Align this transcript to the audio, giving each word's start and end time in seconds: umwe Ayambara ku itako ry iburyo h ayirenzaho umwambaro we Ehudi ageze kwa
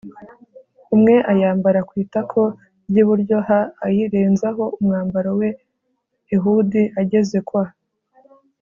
umwe 0.95 1.15
Ayambara 1.31 1.79
ku 1.87 1.93
itako 2.03 2.41
ry 2.89 2.97
iburyo 3.03 3.37
h 3.47 3.49
ayirenzaho 3.85 4.63
umwambaro 4.79 5.31
we 5.39 5.49
Ehudi 6.35 6.83
ageze 7.01 7.39
kwa 7.49 7.65